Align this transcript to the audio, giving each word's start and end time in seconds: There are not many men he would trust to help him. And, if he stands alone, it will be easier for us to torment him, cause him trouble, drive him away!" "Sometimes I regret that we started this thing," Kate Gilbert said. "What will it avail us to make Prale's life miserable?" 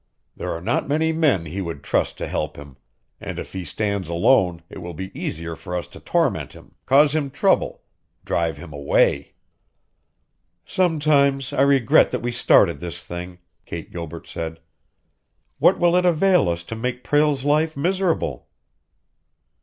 There 0.35 0.51
are 0.51 0.61
not 0.61 0.87
many 0.87 1.13
men 1.13 1.45
he 1.45 1.61
would 1.61 1.83
trust 1.83 2.17
to 2.17 2.27
help 2.27 2.55
him. 2.57 2.75
And, 3.19 3.37
if 3.37 3.53
he 3.53 3.63
stands 3.63 4.09
alone, 4.09 4.63
it 4.67 4.79
will 4.79 4.95
be 4.95 5.15
easier 5.15 5.55
for 5.55 5.77
us 5.77 5.85
to 5.89 5.99
torment 5.99 6.53
him, 6.53 6.73
cause 6.87 7.13
him 7.13 7.29
trouble, 7.29 7.83
drive 8.25 8.57
him 8.57 8.73
away!" 8.73 9.35
"Sometimes 10.65 11.53
I 11.53 11.61
regret 11.61 12.09
that 12.09 12.23
we 12.23 12.31
started 12.31 12.79
this 12.79 13.03
thing," 13.03 13.37
Kate 13.67 13.91
Gilbert 13.91 14.25
said. 14.25 14.59
"What 15.59 15.77
will 15.77 15.95
it 15.95 16.03
avail 16.05 16.49
us 16.49 16.63
to 16.63 16.75
make 16.75 17.03
Prale's 17.03 17.45
life 17.45 17.77
miserable?" 17.77 18.47